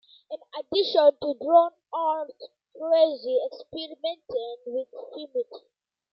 [0.31, 2.31] In addition to drawn art,
[2.75, 5.61] "Crazy" experimented with fumetti.